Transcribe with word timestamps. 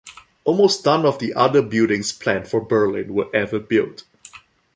Almost 0.45 0.83
none 0.83 1.05
of 1.05 1.19
the 1.19 1.31
other 1.35 1.61
buildings 1.61 2.11
planned 2.11 2.47
for 2.47 2.59
Berlin 2.59 3.13
were 3.13 3.29
ever 3.35 3.59
built. 3.59 4.03